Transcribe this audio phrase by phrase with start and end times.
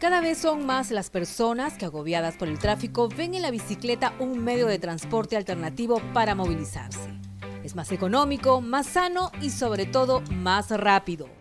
[0.00, 4.14] Cada vez son más las personas que, agobiadas por el tráfico, ven en la bicicleta
[4.18, 7.20] un medio de transporte alternativo para movilizarse.
[7.62, 11.39] Es más económico, más sano y sobre todo más rápido.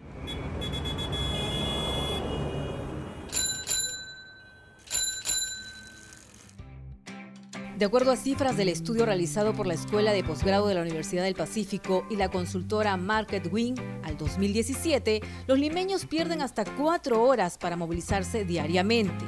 [7.80, 11.24] De acuerdo a cifras del estudio realizado por la Escuela de Posgrado de la Universidad
[11.24, 17.58] del Pacífico y la consultora Market Wing, al 2017, los limeños pierden hasta cuatro horas
[17.58, 19.24] para movilizarse diariamente.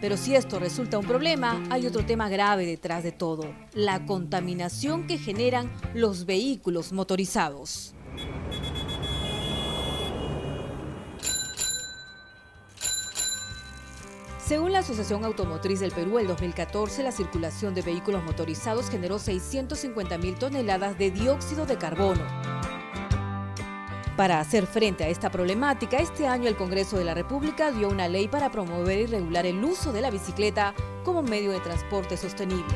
[0.00, 5.06] Pero si esto resulta un problema, hay otro tema grave detrás de todo, la contaminación
[5.06, 7.94] que generan los vehículos motorizados.
[14.46, 20.18] Según la Asociación Automotriz del Perú, el 2014 la circulación de vehículos motorizados generó 650
[20.18, 22.22] mil toneladas de dióxido de carbono.
[24.18, 28.06] Para hacer frente a esta problemática, este año el Congreso de la República dio una
[28.06, 32.74] ley para promover y regular el uso de la bicicleta como medio de transporte sostenible.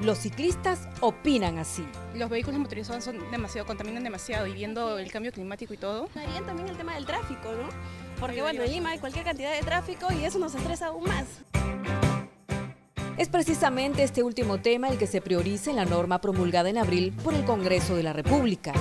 [0.00, 1.86] Los ciclistas opinan así.
[2.14, 6.08] Los vehículos motorizados son demasiado, contaminan demasiado y viendo el cambio climático y todo.
[6.14, 7.68] Harían también el tema del tráfico, ¿no?
[8.18, 11.26] Porque bueno, en Lima hay cualquier cantidad de tráfico y eso nos estresa aún más.
[13.16, 17.12] Es precisamente este último tema el que se prioriza en la norma promulgada en abril
[17.22, 18.72] por el Congreso de la República.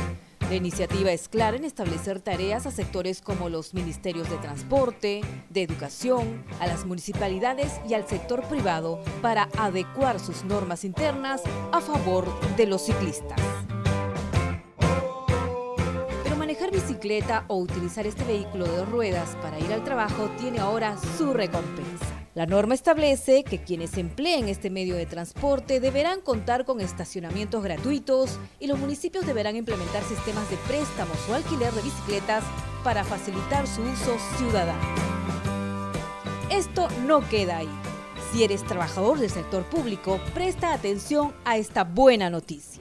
[0.49, 5.61] La iniciativa es clara en establecer tareas a sectores como los ministerios de transporte, de
[5.61, 12.25] educación, a las municipalidades y al sector privado para adecuar sus normas internas a favor
[12.57, 13.39] de los ciclistas.
[16.23, 20.57] Pero manejar bicicleta o utilizar este vehículo de dos ruedas para ir al trabajo tiene
[20.57, 22.08] ahora su recompensa.
[22.35, 28.37] La norma establece que quienes empleen este medio de transporte deberán contar con estacionamientos gratuitos
[28.59, 32.43] y los municipios deberán implementar sistemas de préstamos o alquiler de bicicletas
[32.83, 34.79] para facilitar su uso ciudadano.
[36.51, 37.69] Esto no queda ahí.
[38.31, 42.78] Si eres trabajador del sector público, presta atención a esta buena noticia.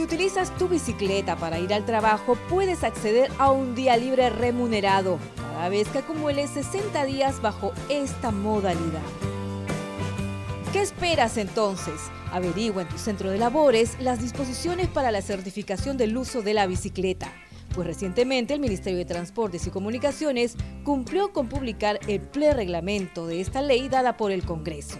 [0.00, 5.18] Si utilizas tu bicicleta para ir al trabajo, puedes acceder a un día libre remunerado
[5.36, 9.02] cada vez que acumules 60 días bajo esta modalidad.
[10.72, 12.00] ¿Qué esperas entonces?
[12.32, 16.66] Averigua en tu centro de labores las disposiciones para la certificación del uso de la
[16.66, 17.30] bicicleta,
[17.74, 23.60] pues recientemente el Ministerio de Transportes y Comunicaciones cumplió con publicar el ple-reglamento de esta
[23.60, 24.98] ley dada por el Congreso.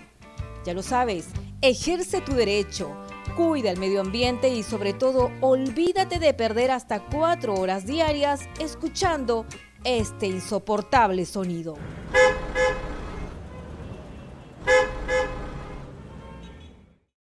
[0.66, 1.28] Ya lo sabes,
[1.62, 2.94] ejerce tu derecho
[3.34, 9.46] cuida el medio ambiente y sobre todo olvídate de perder hasta cuatro horas diarias escuchando
[9.84, 11.76] este insoportable sonido.